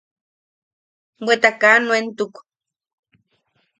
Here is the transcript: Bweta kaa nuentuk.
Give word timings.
Bweta 1.25 1.49
kaa 1.61 1.77
nuentuk. 1.81 2.33